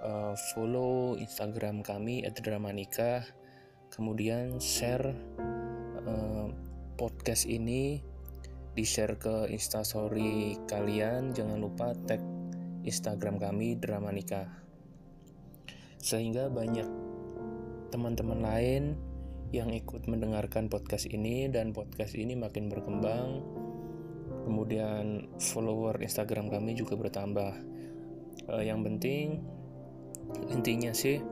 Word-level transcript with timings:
uh, 0.00 0.34
follow 0.52 1.16
Instagram 1.16 1.84
kami 1.84 2.24
@dramanikah 2.24 3.24
kemudian 3.92 4.56
share 4.62 5.12
uh, 6.06 6.48
podcast 6.96 7.44
ini. 7.48 8.00
Di 8.70 8.86
share 8.86 9.18
ke 9.18 9.50
instastory 9.50 10.54
kalian. 10.70 11.34
Jangan 11.34 11.58
lupa 11.58 11.90
tag 12.06 12.22
Instagram 12.86 13.42
kami 13.42 13.76
Dramanika. 13.76 14.46
Sehingga 16.00 16.48
banyak 16.48 16.86
teman-teman 17.90 18.40
lain 18.40 18.94
yang 19.50 19.74
ikut 19.74 20.06
mendengarkan 20.06 20.70
podcast 20.70 21.10
ini 21.10 21.50
dan 21.50 21.74
podcast 21.74 22.14
ini 22.14 22.38
makin 22.38 22.70
berkembang. 22.70 23.42
Kemudian 24.46 25.28
follower 25.50 25.98
Instagram 25.98 26.48
kami 26.48 26.78
juga 26.78 26.94
bertambah. 26.94 27.52
Uh, 28.48 28.62
yang 28.64 28.86
penting 28.86 29.42
intinya 30.50 30.90
sih 30.90 31.22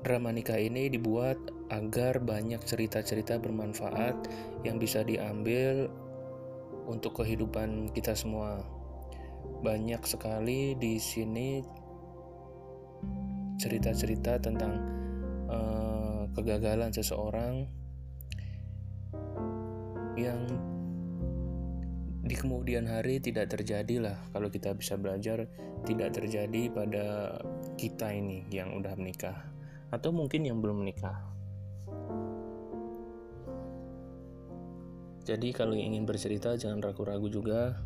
drama 0.00 0.32
nikah 0.32 0.56
ini 0.56 0.88
dibuat 0.88 1.36
agar 1.70 2.18
banyak 2.18 2.58
cerita-cerita 2.64 3.36
bermanfaat 3.36 4.16
yang 4.64 4.80
bisa 4.80 5.04
diambil 5.04 5.92
untuk 6.88 7.22
kehidupan 7.22 7.92
kita 7.94 8.16
semua. 8.16 8.64
Banyak 9.60 10.02
sekali 10.08 10.74
di 10.74 10.96
sini 10.96 11.60
cerita-cerita 13.60 14.40
tentang 14.40 14.72
uh, 15.52 16.24
kegagalan 16.32 16.90
seseorang 16.90 17.68
yang 20.16 20.40
di 22.30 22.38
kemudian 22.38 22.86
hari 22.86 23.18
tidak 23.18 23.50
terjadi 23.50 23.98
lah 23.98 24.14
kalau 24.30 24.46
kita 24.46 24.70
bisa 24.70 24.94
belajar 24.94 25.50
tidak 25.82 26.14
terjadi 26.14 26.70
pada 26.70 27.34
kita 27.74 28.14
ini 28.14 28.46
yang 28.54 28.70
udah 28.78 28.94
menikah 28.94 29.50
atau 29.90 30.14
mungkin 30.14 30.46
yang 30.46 30.62
belum 30.62 30.86
menikah. 30.86 31.18
Jadi 35.26 35.50
kalau 35.50 35.74
ingin 35.74 36.06
bercerita 36.06 36.54
jangan 36.54 36.78
ragu-ragu 36.78 37.26
juga. 37.26 37.82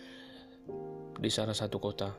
di 1.18 1.26
salah 1.26 1.58
satu 1.58 1.82
kota. 1.82 2.14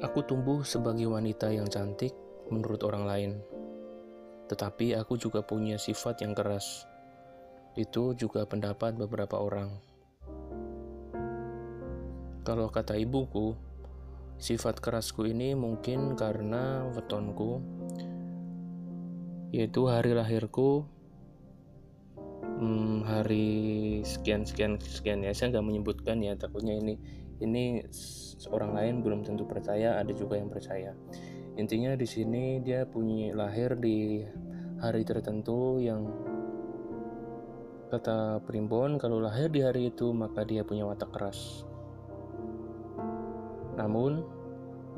Aku 0.00 0.24
tumbuh 0.24 0.64
sebagai 0.64 1.12
wanita 1.12 1.52
yang 1.52 1.68
cantik 1.68 2.16
menurut 2.48 2.88
orang 2.88 3.04
lain, 3.04 3.30
tetapi 4.48 4.96
aku 4.96 5.20
juga 5.20 5.44
punya 5.44 5.76
sifat 5.76 6.24
yang 6.24 6.32
keras. 6.32 6.88
Itu 7.76 8.16
juga 8.16 8.48
pendapat 8.48 8.96
beberapa 8.96 9.44
orang. 9.44 9.76
Kalau 12.48 12.72
kata 12.72 12.96
ibuku, 12.96 13.52
sifat 14.40 14.80
kerasku 14.80 15.28
ini 15.28 15.52
mungkin 15.52 16.16
karena 16.16 16.88
wetonku 16.96 17.83
yaitu 19.54 19.86
hari 19.86 20.18
lahirku 20.18 20.82
hmm, 22.58 23.06
hari 23.06 23.46
sekian 24.02 24.42
sekian 24.42 24.82
sekian 24.82 25.22
ya 25.22 25.30
saya 25.30 25.54
nggak 25.54 25.66
menyebutkan 25.70 26.18
ya 26.18 26.34
takutnya 26.34 26.74
ini 26.74 26.98
ini 27.38 27.86
orang 28.50 28.74
lain 28.74 28.94
belum 29.06 29.22
tentu 29.22 29.46
percaya 29.46 30.02
ada 30.02 30.10
juga 30.10 30.36
yang 30.42 30.50
percaya 30.50 30.90
Intinya 31.54 31.94
di 31.94 32.02
sini 32.02 32.58
dia 32.66 32.82
punya 32.82 33.30
lahir 33.30 33.78
di 33.78 34.26
hari 34.82 35.06
tertentu 35.06 35.78
yang 35.78 36.02
kata 37.94 38.42
primbon 38.42 38.98
kalau 38.98 39.22
lahir 39.22 39.46
di 39.54 39.62
hari 39.62 39.94
itu 39.94 40.10
maka 40.10 40.42
dia 40.42 40.66
punya 40.66 40.82
watak 40.82 41.14
keras. 41.14 41.62
Namun, 43.78 44.26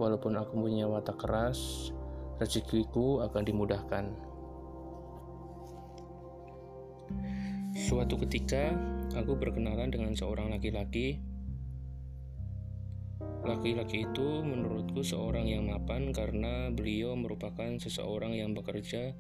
walaupun 0.01 0.41
aku 0.41 0.57
punya 0.57 0.89
watak 0.89 1.21
keras, 1.21 1.93
rezekiku 2.41 3.21
akan 3.29 3.43
dimudahkan. 3.45 4.17
Suatu 7.87 8.19
ketika, 8.27 8.75
aku 9.15 9.39
berkenalan 9.39 9.95
dengan 9.95 10.11
seorang 10.11 10.51
laki-laki 10.51 11.23
Laki-laki 13.47 14.03
itu 14.03 14.43
menurutku 14.43 15.07
seorang 15.07 15.47
yang 15.47 15.71
mapan 15.71 16.11
karena 16.11 16.67
beliau 16.75 17.15
merupakan 17.15 17.79
seseorang 17.79 18.35
yang 18.35 18.59
bekerja 18.59 19.15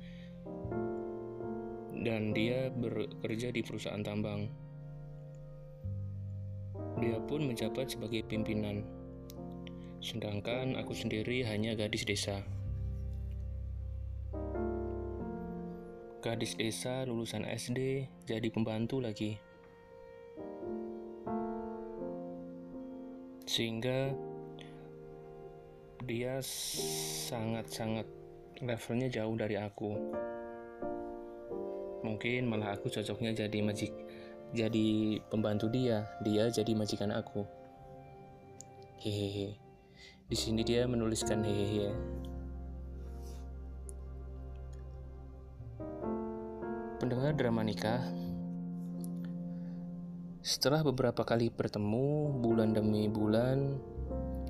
dan 2.02 2.34
dia 2.34 2.74
bekerja 2.74 3.54
di 3.54 3.62
perusahaan 3.62 4.02
tambang. 4.02 4.50
Dia 6.98 7.22
pun 7.22 7.46
menjabat 7.46 7.94
sebagai 7.94 8.26
pimpinan, 8.26 8.82
sedangkan 10.02 10.74
aku 10.74 10.90
sendiri 10.90 11.46
hanya 11.46 11.78
gadis 11.78 12.02
desa. 12.02 12.42
Gadis 16.26 16.58
desa 16.58 17.06
lulusan 17.06 17.46
SD 17.46 18.11
jadi 18.26 18.50
pembantu 18.50 18.99
lagi. 18.99 19.38
sehingga 23.46 24.11
dia 26.02 26.43
sangat-sangat 27.31 28.05
levelnya 28.61 29.08
jauh 29.08 29.38
dari 29.38 29.56
aku. 29.56 29.94
Mungkin 32.02 32.50
malah 32.50 32.75
aku 32.75 32.90
cocoknya 32.90 33.46
jadi 33.46 33.62
majik 33.62 33.94
jadi 34.52 35.19
pembantu 35.31 35.70
dia. 35.70 36.05
Dia 36.26 36.50
jadi 36.50 36.75
majikan 36.75 37.14
aku. 37.14 37.46
Hehehe. 39.00 39.56
Di 40.26 40.37
sini 40.37 40.67
dia 40.67 40.90
menuliskan 40.90 41.46
hehehe 41.46 41.94
pendengar 47.06 47.38
drama 47.38 47.62
nikah 47.62 48.03
setelah 50.43 50.82
beberapa 50.82 51.23
kali 51.23 51.55
bertemu, 51.55 52.35
bulan 52.43 52.75
demi 52.75 53.06
bulan, 53.06 53.79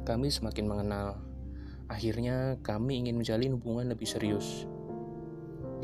kami 0.09 0.33
semakin 0.33 0.65
mengenal. 0.65 1.21
Akhirnya, 1.93 2.57
kami 2.65 3.05
ingin 3.05 3.21
menjalin 3.21 3.61
hubungan 3.61 3.93
lebih 3.93 4.09
serius, 4.09 4.65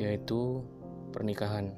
yaitu 0.01 0.65
pernikahan. 1.13 1.77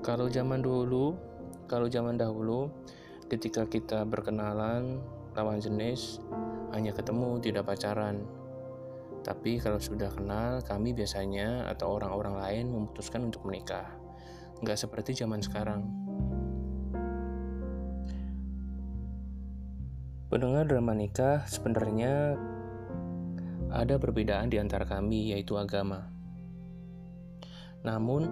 Kalau 0.00 0.32
zaman 0.32 0.64
dulu, 0.64 1.12
kalau 1.68 1.92
zaman 1.92 2.16
dahulu, 2.16 2.72
ketika 3.28 3.68
kita 3.68 4.08
berkenalan 4.08 4.96
lawan 5.36 5.60
jenis, 5.60 6.24
hanya 6.72 6.96
ketemu, 6.96 7.36
tidak 7.44 7.68
pacaran 7.68 8.24
tapi 9.22 9.62
kalau 9.62 9.78
sudah 9.78 10.10
kenal, 10.10 10.58
kami 10.66 10.90
biasanya 10.90 11.70
atau 11.70 11.94
orang-orang 11.94 12.34
lain 12.42 12.66
memutuskan 12.74 13.22
untuk 13.30 13.46
menikah. 13.46 13.86
Nggak 14.58 14.82
seperti 14.82 15.14
zaman 15.14 15.38
sekarang. 15.38 15.86
Pendengar 20.26 20.66
drama 20.66 20.96
nikah 20.96 21.46
sebenarnya 21.46 22.34
ada 23.70 23.94
perbedaan 23.96 24.50
di 24.50 24.58
antara 24.58 24.82
kami, 24.82 25.30
yaitu 25.30 25.54
agama. 25.54 26.10
Namun, 27.86 28.26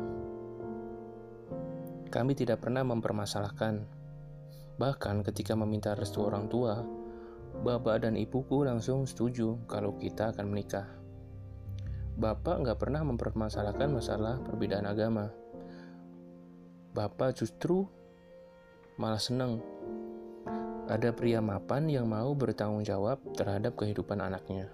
kami 2.10 2.34
tidak 2.34 2.66
pernah 2.66 2.82
mempermasalahkan. 2.82 3.86
Bahkan 4.80 5.16
ketika 5.22 5.54
meminta 5.54 5.94
restu 5.94 6.24
orang 6.26 6.50
tua, 6.50 6.82
Bapak 7.60 8.06
dan 8.06 8.14
ibuku 8.14 8.62
langsung 8.62 9.04
setuju 9.04 9.58
kalau 9.66 9.98
kita 9.98 10.30
akan 10.30 10.46
menikah. 10.48 10.86
Bapak 12.20 12.62
nggak 12.62 12.78
pernah 12.78 13.02
mempermasalahkan 13.04 13.90
masalah 13.90 14.38
perbedaan 14.44 14.86
agama. 14.86 15.28
Bapak 16.94 17.38
justru 17.38 17.86
malah 19.00 19.20
senang 19.20 19.62
ada 20.90 21.14
pria 21.14 21.38
mapan 21.38 21.86
yang 21.86 22.10
mau 22.10 22.34
bertanggung 22.34 22.82
jawab 22.82 23.22
terhadap 23.38 23.78
kehidupan 23.78 24.18
anaknya. 24.18 24.66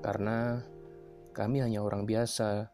Karena 0.00 0.64
kami 1.36 1.60
hanya 1.60 1.84
orang 1.84 2.08
biasa. 2.08 2.72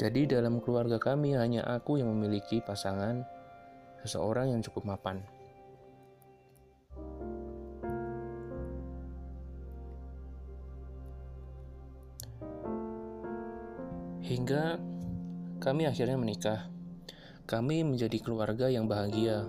Jadi 0.00 0.24
dalam 0.24 0.64
keluarga 0.64 0.96
kami 0.96 1.36
hanya 1.36 1.68
aku 1.68 2.00
yang 2.00 2.08
memiliki 2.16 2.64
pasangan 2.64 3.20
seseorang 4.02 4.50
yang 4.50 4.60
cukup 4.60 4.82
mapan. 4.82 5.22
Hingga 14.22 14.78
kami 15.62 15.86
akhirnya 15.86 16.18
menikah. 16.18 16.60
Kami 17.46 17.86
menjadi 17.86 18.18
keluarga 18.22 18.70
yang 18.70 18.90
bahagia. 18.90 19.46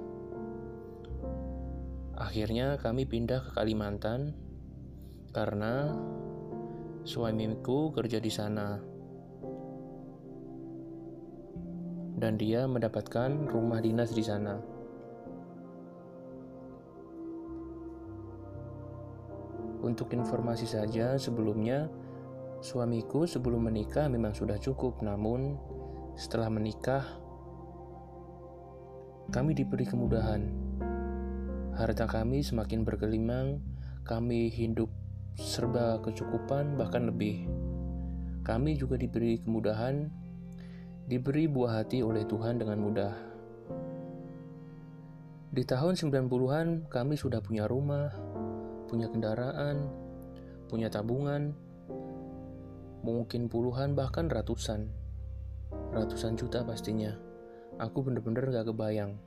Akhirnya 2.14 2.78
kami 2.78 3.10
pindah 3.10 3.42
ke 3.42 3.50
Kalimantan 3.58 4.38
karena 5.34 5.94
suamiku 7.06 7.90
kerja 7.94 8.22
di 8.22 8.30
sana. 8.30 8.93
Dan 12.24 12.40
dia 12.40 12.64
mendapatkan 12.64 13.52
rumah 13.52 13.84
dinas 13.84 14.16
di 14.16 14.24
sana. 14.24 14.56
Untuk 19.84 20.16
informasi 20.16 20.64
saja, 20.64 21.20
sebelumnya 21.20 21.92
suamiku 22.64 23.28
sebelum 23.28 23.68
menikah 23.68 24.08
memang 24.08 24.32
sudah 24.32 24.56
cukup, 24.56 25.04
namun 25.04 25.60
setelah 26.16 26.48
menikah 26.48 27.04
kami 29.36 29.52
diberi 29.52 29.84
kemudahan. 29.84 30.48
Harta 31.76 32.08
kami 32.08 32.40
semakin 32.40 32.88
bergelimang, 32.88 33.60
kami 34.08 34.48
hidup 34.48 34.88
serba 35.36 36.00
kecukupan 36.00 36.80
bahkan 36.80 37.04
lebih. 37.04 37.52
Kami 38.48 38.80
juga 38.80 38.96
diberi 38.96 39.44
kemudahan 39.44 40.23
diberi 41.04 41.52
buah 41.52 41.84
hati 41.84 42.00
oleh 42.00 42.24
Tuhan 42.24 42.64
dengan 42.64 42.80
mudah. 42.80 43.14
Di 45.54 45.64
tahun 45.68 46.00
90-an 46.00 46.88
kami 46.88 47.20
sudah 47.20 47.44
punya 47.44 47.68
rumah, 47.68 48.10
punya 48.88 49.12
kendaraan, 49.12 49.92
punya 50.72 50.88
tabungan, 50.88 51.52
mungkin 53.04 53.52
puluhan 53.52 53.94
bahkan 53.94 54.32
ratusan. 54.32 54.88
Ratusan 55.92 56.40
juta 56.40 56.64
pastinya. 56.64 57.14
Aku 57.78 58.02
bener-bener 58.02 58.50
gak 58.50 58.72
kebayang. 58.72 59.20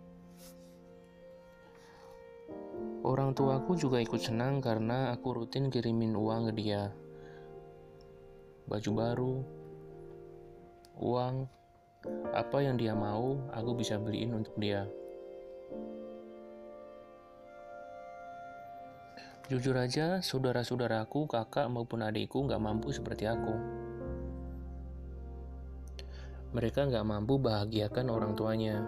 Orang 3.07 3.39
tuaku 3.39 3.79
juga 3.79 4.03
ikut 4.03 4.19
senang 4.19 4.59
karena 4.59 5.15
aku 5.15 5.45
rutin 5.45 5.71
kirimin 5.71 6.17
uang 6.19 6.51
ke 6.51 6.53
dia. 6.59 6.91
Baju 8.67 8.91
baru, 8.91 9.35
uang, 10.99 11.47
apa 12.37 12.61
yang 12.61 12.77
dia 12.77 12.93
mau, 12.93 13.41
aku 13.55 13.77
bisa 13.79 13.97
beliin 13.97 14.37
untuk 14.37 14.53
dia. 14.61 14.85
Jujur 19.47 19.79
aja, 19.79 20.19
saudara-saudaraku, 20.19 21.31
kakak 21.31 21.71
maupun 21.71 22.03
adikku 22.03 22.43
nggak 22.51 22.59
mampu 22.59 22.91
seperti 22.91 23.31
aku. 23.31 23.55
Mereka 26.51 26.91
nggak 26.91 27.07
mampu 27.07 27.39
bahagiakan 27.39 28.11
orang 28.11 28.35
tuanya. 28.35 28.83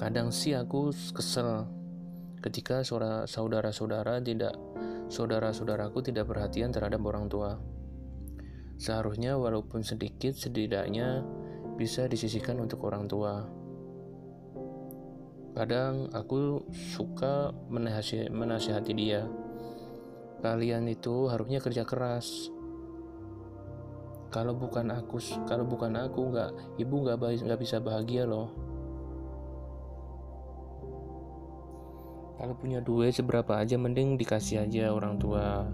Kadang 0.00 0.32
sih 0.32 0.56
aku 0.56 0.96
kesel 1.12 1.68
ketika 2.40 2.80
saudara-saudara 3.28 4.16
tidak 4.24 4.56
saudara-saudaraku 5.12 6.00
tidak 6.08 6.32
perhatian 6.32 6.72
terhadap 6.72 7.04
orang 7.04 7.28
tua. 7.28 7.60
Seharusnya 8.80 9.36
walaupun 9.36 9.84
sedikit 9.84 10.32
setidaknya 10.32 11.20
bisa 11.80 12.04
disisihkan 12.04 12.60
untuk 12.60 12.84
orang 12.84 13.08
tua. 13.08 13.48
Kadang 15.56 16.12
aku 16.12 16.68
suka 16.92 17.56
menasihati 17.72 18.92
dia. 18.92 19.24
Kalian 20.44 20.84
itu 20.92 21.32
harusnya 21.32 21.64
kerja 21.64 21.88
keras. 21.88 22.52
Kalau 24.28 24.52
bukan 24.52 24.92
aku, 24.92 25.16
kalau 25.48 25.64
bukan 25.64 25.96
aku 25.96 26.28
nggak, 26.28 26.50
ibu 26.76 26.94
nggak 27.00 27.16
nggak 27.48 27.60
bisa 27.64 27.80
bahagia 27.80 28.28
loh. 28.28 28.70
kalau 32.40 32.56
punya 32.56 32.80
duit 32.80 33.12
seberapa 33.12 33.60
aja 33.60 33.76
mending 33.76 34.16
dikasih 34.16 34.64
aja 34.64 34.96
orang 34.96 35.20
tua 35.20 35.68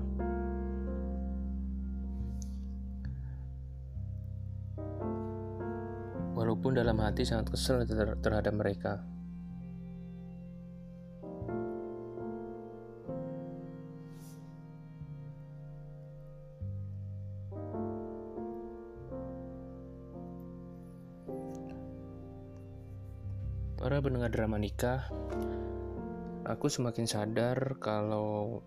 walaupun 6.67 6.83
dalam 6.83 6.99
hati 6.99 7.23
sangat 7.23 7.55
kesel 7.55 7.87
ter 7.87 8.19
terhadap 8.19 8.51
mereka 8.59 9.07
Para 23.79 24.03
pendengar 24.03 24.35
drama 24.35 24.59
nikah, 24.59 25.07
aku 26.43 26.67
semakin 26.67 27.07
sadar 27.07 27.79
kalau 27.79 28.59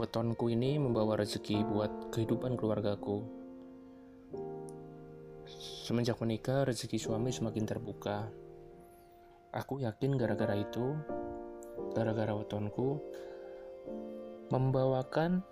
wetonku 0.00 0.48
ini 0.48 0.80
membawa 0.80 1.20
rezeki 1.20 1.60
buat 1.68 2.16
kehidupan 2.16 2.56
keluargaku. 2.56 3.45
Semenjak 5.86 6.18
menikah, 6.18 6.66
rezeki 6.66 6.98
suami 6.98 7.30
semakin 7.30 7.62
terbuka. 7.62 8.26
Aku 9.54 9.78
yakin 9.78 10.18
gara-gara 10.18 10.58
itu, 10.58 10.98
gara-gara 11.94 12.34
wetonku, 12.34 12.98
membawakan 14.50 15.46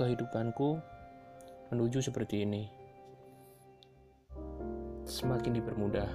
kehidupanku 0.00 0.80
menuju 1.68 2.00
seperti 2.00 2.48
ini. 2.48 2.72
Semakin 5.04 5.52
dipermudah. 5.52 6.08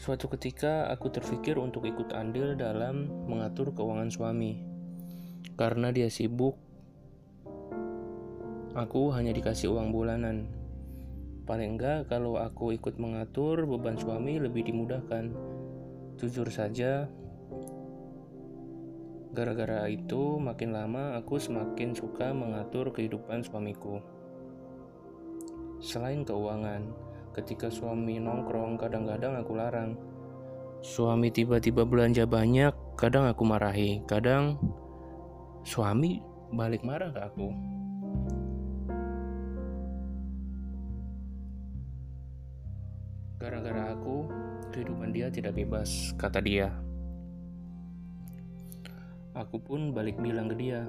Suatu 0.00 0.32
ketika 0.32 0.88
aku 0.88 1.12
terpikir 1.12 1.60
untuk 1.60 1.84
ikut 1.84 2.16
andil 2.16 2.56
dalam 2.56 3.28
mengatur 3.28 3.76
keuangan 3.76 4.08
suami. 4.08 4.64
Karena 5.60 5.92
dia 5.92 6.08
sibuk, 6.08 6.56
aku 8.72 9.12
hanya 9.12 9.36
dikasih 9.36 9.68
uang 9.76 9.92
bulanan. 9.92 10.59
Paling 11.44 11.76
enggak 11.76 12.08
kalau 12.08 12.40
aku 12.40 12.74
ikut 12.74 12.96
mengatur 12.96 13.64
beban 13.68 13.96
suami 14.00 14.40
lebih 14.40 14.66
dimudahkan. 14.66 15.32
Jujur 16.20 16.48
saja, 16.52 17.08
gara-gara 19.32 19.88
itu 19.88 20.36
makin 20.36 20.76
lama 20.76 21.16
aku 21.16 21.40
semakin 21.40 21.96
suka 21.96 22.32
mengatur 22.34 22.92
kehidupan 22.92 23.40
suamiku. 23.40 24.04
Selain 25.80 26.28
keuangan, 26.28 26.92
Ketika 27.30 27.70
suami 27.70 28.18
nongkrong, 28.18 28.74
kadang-kadang 28.74 29.38
aku 29.38 29.54
larang. 29.54 29.94
Suami 30.82 31.30
tiba-tiba 31.30 31.86
belanja 31.86 32.26
banyak, 32.26 32.74
kadang 32.98 33.30
aku 33.30 33.46
marahi. 33.46 34.02
Kadang 34.10 34.58
suami 35.62 36.18
balik 36.50 36.82
marah 36.82 37.14
ke 37.14 37.20
aku. 37.22 37.54
Tidak 45.30 45.56
bebas, 45.56 46.12
kata 46.18 46.42
dia. 46.42 46.74
Aku 49.32 49.62
pun 49.62 49.94
balik 49.94 50.18
bilang 50.18 50.50
ke 50.50 50.58
dia, 50.58 50.84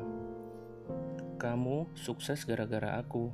"Kamu 1.38 1.94
sukses 1.94 2.44
gara-gara 2.44 2.98
aku." 2.98 3.30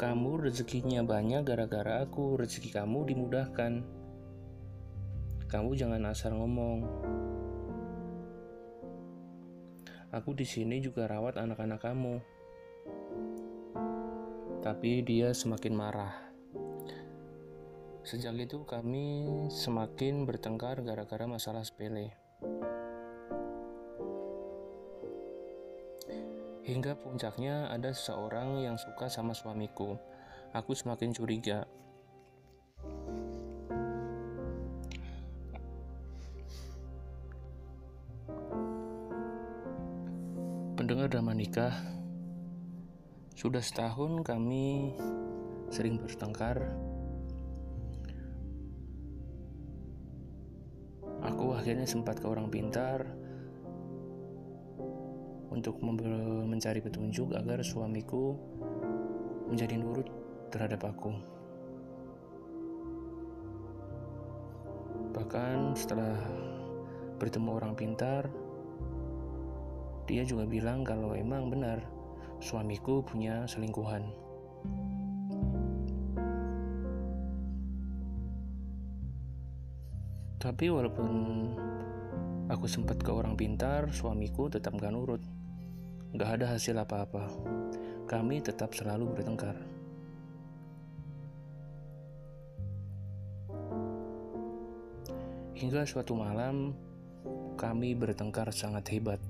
Kamu 0.00 0.40
rezekinya 0.40 1.04
banyak 1.06 1.46
gara-gara 1.46 2.02
aku, 2.02 2.34
rezeki 2.40 2.74
kamu 2.74 3.06
dimudahkan. 3.12 3.86
Kamu 5.46 5.70
jangan 5.78 6.02
asal 6.10 6.34
ngomong. 6.34 6.82
Aku 10.10 10.34
di 10.34 10.48
sini 10.48 10.80
juga 10.80 11.06
rawat 11.06 11.38
anak-anak 11.38 11.80
kamu. 11.84 12.18
Tapi 14.64 15.04
dia 15.06 15.30
semakin 15.30 15.74
marah. 15.76 16.31
Sejak 18.02 18.34
itu 18.34 18.66
kami 18.66 19.30
semakin 19.46 20.26
bertengkar 20.26 20.82
gara-gara 20.82 21.22
masalah 21.30 21.62
sepele. 21.62 22.10
Hingga 26.66 26.98
puncaknya 26.98 27.70
ada 27.70 27.94
seseorang 27.94 28.66
yang 28.66 28.74
suka 28.74 29.06
sama 29.06 29.38
suamiku. 29.38 29.94
Aku 30.50 30.74
semakin 30.74 31.14
curiga. 31.14 31.62
Pendengar 40.74 41.06
drama 41.06 41.38
nikah, 41.38 41.78
sudah 43.38 43.62
setahun 43.62 44.26
kami 44.26 44.98
sering 45.70 46.02
bertengkar. 46.02 46.91
Akhirnya 51.62 51.86
sempat 51.86 52.18
ke 52.18 52.26
orang 52.26 52.50
pintar 52.50 53.06
untuk 55.54 55.78
mencari 55.78 56.82
petunjuk 56.82 57.38
agar 57.38 57.62
suamiku 57.62 58.34
menjadi 59.46 59.78
nurut 59.78 60.10
terhadap 60.50 60.82
aku. 60.90 61.14
Bahkan 65.14 65.78
setelah 65.78 66.18
bertemu 67.22 67.50
orang 67.54 67.78
pintar, 67.78 68.26
dia 70.10 70.26
juga 70.26 70.50
bilang 70.50 70.82
kalau 70.82 71.14
emang 71.14 71.46
benar 71.46 71.78
suamiku 72.42 73.06
punya 73.06 73.46
selingkuhan. 73.46 74.02
Tapi 80.42 80.66
walaupun 80.74 81.10
aku 82.50 82.66
sempat 82.66 82.98
ke 82.98 83.14
orang 83.14 83.38
pintar, 83.38 83.86
suamiku 83.94 84.50
tetap 84.50 84.74
gak 84.74 84.90
nurut. 84.90 85.22
Gak 86.18 86.42
ada 86.42 86.58
hasil 86.58 86.74
apa-apa. 86.82 87.30
Kami 88.10 88.42
tetap 88.42 88.74
selalu 88.74 89.14
bertengkar. 89.14 89.54
Hingga 95.54 95.86
suatu 95.86 96.18
malam, 96.18 96.74
kami 97.54 97.94
bertengkar 97.94 98.50
sangat 98.50 98.90
hebat. 98.90 99.22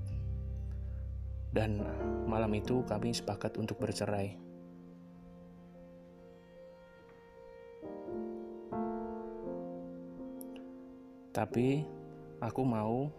Dan 1.53 1.85
malam 2.25 2.49
itu 2.57 2.81
kami 2.89 3.13
sepakat 3.13 3.53
untuk 3.61 3.77
bercerai. 3.77 4.33
Tapi 11.33 11.81
aku 12.45 12.61
mau 12.61 13.09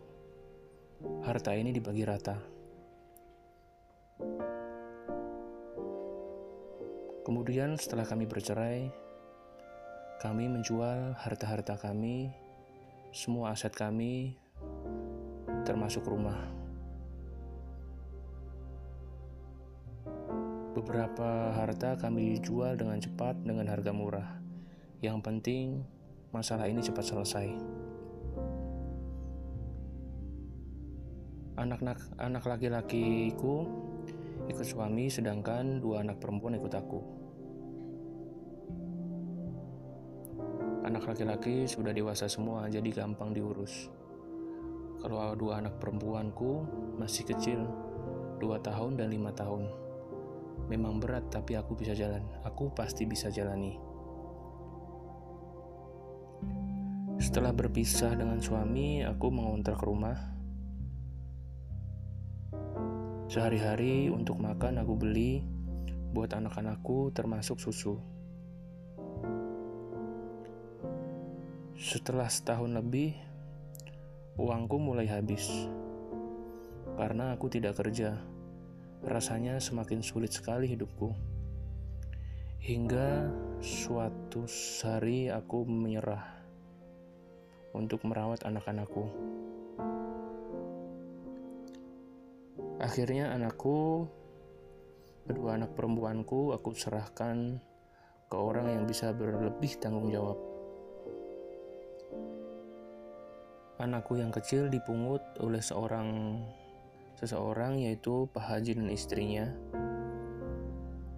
harta 1.26 1.50
ini 1.50 1.75
dibagi 1.75 2.06
rata. 2.06 2.38
Kemudian 7.26 7.75
setelah 7.75 8.06
kami 8.06 8.30
bercerai, 8.30 8.87
kami 10.23 10.47
menjual 10.47 11.18
harta-harta 11.18 11.75
kami, 11.75 12.30
semua 13.11 13.50
aset 13.50 13.75
kami, 13.75 14.38
termasuk 15.66 16.06
rumah. 16.06 16.38
Beberapa 20.78 21.50
harta 21.50 21.99
kami 21.99 22.38
jual 22.38 22.78
dengan 22.78 23.02
cepat 23.02 23.42
dengan 23.42 23.66
harga 23.66 23.90
murah. 23.90 24.38
Yang 25.02 25.18
penting 25.18 25.66
masalah 26.30 26.71
ini 26.71 26.78
cepat 26.78 27.11
selesai. 27.11 27.84
Anak-anak 31.54 32.18
anak 32.18 32.42
laki-lakiku 32.50 33.70
ikut 34.50 34.66
suami 34.66 35.06
sedangkan 35.06 35.78
dua 35.78 36.02
anak 36.02 36.18
perempuan 36.18 36.58
ikut 36.58 36.75
aku. 36.75 37.00
Anak 40.82 41.06
laki-laki 41.06 41.70
sudah 41.70 41.94
dewasa 41.94 42.26
semua 42.26 42.66
jadi 42.66 42.90
gampang 42.90 43.30
diurus. 43.30 43.87
Kalau 44.99 45.38
dua 45.38 45.62
anak 45.62 45.78
perempuanku 45.78 46.66
masih 46.99 47.23
kecil, 47.23 47.70
dua 48.42 48.58
tahun 48.58 48.99
dan 48.99 49.14
lima 49.14 49.30
tahun. 49.30 49.70
Memang 50.66 50.99
berat 50.99 51.30
tapi 51.30 51.54
aku 51.54 51.78
bisa 51.78 51.94
jalan. 51.94 52.26
Aku 52.42 52.75
pasti 52.75 53.06
bisa 53.06 53.30
jalani. 53.30 53.78
Setelah 57.23 57.54
berpisah 57.54 58.18
dengan 58.18 58.42
suami, 58.42 59.06
aku 59.06 59.30
mengontrak 59.30 59.78
rumah 59.87 60.34
Sehari-hari 63.35 64.14
untuk 64.14 64.38
makan 64.38 64.79
aku 64.79 64.95
beli 64.95 65.43
buat 66.14 66.31
anak-anakku 66.38 67.11
termasuk 67.11 67.59
susu. 67.59 67.99
Setelah 71.75 72.31
setahun 72.31 72.71
lebih, 72.79 73.11
uangku 74.38 74.79
mulai 74.79 75.11
habis 75.11 75.50
karena 76.95 77.35
aku 77.35 77.50
tidak 77.50 77.75
kerja. 77.75 78.23
Rasanya 79.03 79.59
semakin 79.59 79.99
sulit 79.99 80.31
sekali 80.31 80.71
hidupku. 80.71 81.11
Hingga 82.62 83.35
suatu 83.59 84.47
hari 84.87 85.35
aku 85.35 85.67
menyerah 85.67 86.23
untuk 87.75 87.99
merawat 88.07 88.47
anak-anakku. 88.47 89.11
Akhirnya 92.78 93.34
anakku, 93.34 94.06
kedua 95.26 95.58
anak 95.58 95.75
perempuanku 95.75 96.54
aku 96.54 96.75
serahkan 96.75 97.58
ke 98.30 98.37
orang 98.37 98.70
yang 98.70 98.84
bisa 98.87 99.11
berlebih 99.14 99.78
tanggung 99.78 100.11
jawab. 100.11 100.38
Anakku 103.82 104.18
yang 104.18 104.30
kecil 104.30 104.70
dipungut 104.70 105.23
oleh 105.42 105.58
seorang 105.58 106.38
seseorang 107.18 107.78
yaitu 107.78 108.26
Pak 108.30 108.42
Haji 108.42 108.78
dan 108.78 108.90
istrinya 108.90 109.46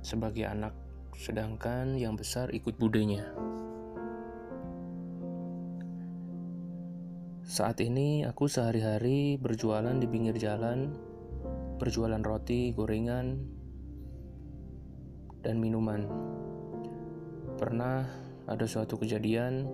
sebagai 0.06 0.46
anak, 0.46 0.72
sedangkan 1.18 1.98
yang 1.98 2.14
besar 2.14 2.52
ikut 2.54 2.78
budenya. 2.78 3.26
Saat 7.46 7.82
ini 7.82 8.22
aku 8.22 8.46
sehari-hari 8.46 9.34
berjualan 9.34 9.94
di 9.98 10.06
pinggir 10.06 10.38
jalan, 10.38 10.94
berjualan 11.76 12.20
roti, 12.24 12.72
gorengan, 12.72 13.36
dan 15.44 15.60
minuman. 15.60 16.08
Pernah 17.56 18.04
ada 18.48 18.66
suatu 18.66 18.96
kejadian 18.98 19.68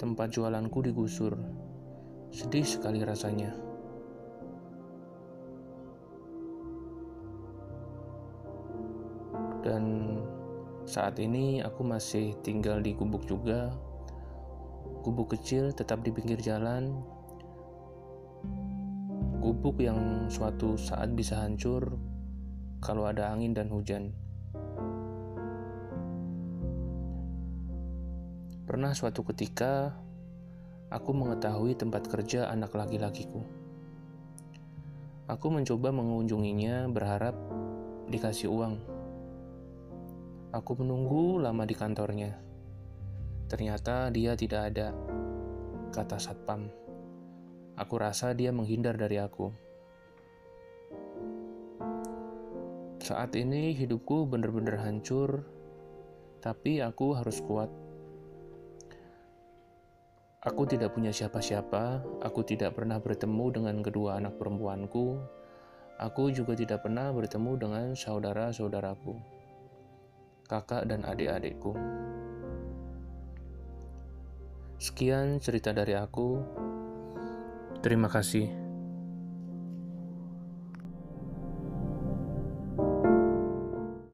tempat 0.00 0.32
jualanku 0.32 0.80
digusur. 0.80 1.36
Sedih 2.30 2.64
sekali 2.64 3.02
rasanya. 3.04 3.52
Dan 9.60 10.16
saat 10.88 11.20
ini 11.20 11.60
aku 11.60 11.84
masih 11.84 12.32
tinggal 12.40 12.80
di 12.80 12.96
gubuk 12.96 13.28
juga. 13.28 13.68
Gubuk 15.04 15.36
kecil 15.36 15.76
tetap 15.76 16.00
di 16.00 16.10
pinggir 16.10 16.40
jalan. 16.40 16.96
Gubuk 19.40 19.80
yang 19.80 20.28
suatu 20.28 20.76
saat 20.76 21.16
bisa 21.16 21.40
hancur 21.40 21.96
kalau 22.84 23.08
ada 23.08 23.32
angin 23.32 23.56
dan 23.56 23.72
hujan. 23.72 24.12
Pernah 28.68 28.92
suatu 28.92 29.24
ketika, 29.32 29.96
aku 30.92 31.16
mengetahui 31.16 31.72
tempat 31.72 32.04
kerja 32.04 32.52
anak 32.52 32.76
laki-lakiku. 32.76 33.40
Aku 35.24 35.48
mencoba 35.48 35.88
mengunjunginya 35.88 36.92
berharap 36.92 37.32
dikasih 38.12 38.52
uang. 38.52 38.76
Aku 40.52 40.76
menunggu 40.76 41.40
lama 41.40 41.64
di 41.64 41.72
kantornya. 41.72 42.36
Ternyata 43.48 44.12
dia 44.12 44.36
tidak 44.36 44.68
ada, 44.68 44.92
kata 45.96 46.20
Satpam. 46.20 46.79
Aku 47.80 47.96
rasa 47.96 48.36
dia 48.36 48.52
menghindar 48.52 49.00
dari 49.00 49.16
aku. 49.16 49.48
Saat 53.00 53.32
ini 53.32 53.72
hidupku 53.72 54.28
benar-benar 54.28 54.84
hancur, 54.84 55.48
tapi 56.44 56.84
aku 56.84 57.16
harus 57.16 57.40
kuat 57.40 57.72
Aku 60.40 60.64
tidak 60.64 60.96
punya 60.96 61.12
siapa-siapa, 61.12 62.00
aku 62.24 62.40
tidak 62.40 62.72
pernah 62.72 62.96
bertemu 62.96 63.60
dengan 63.60 63.76
kedua 63.84 64.16
anak 64.16 64.40
perempuanku, 64.40 65.20
aku 66.00 66.32
juga 66.32 66.56
tidak 66.56 66.80
pernah 66.80 67.12
bertemu 67.12 67.60
dengan 67.60 67.86
saudara-saudaraku, 67.92 69.20
kakak 70.48 70.88
dan 70.88 71.04
adik-adikku. 71.04 71.76
Sekian 74.80 75.36
cerita 75.44 75.76
dari 75.76 75.92
aku. 75.92 76.40
Terima 77.80 78.12
kasih. 78.12 78.59